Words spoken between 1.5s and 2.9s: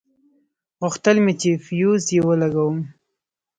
فيوز يې ولګوم.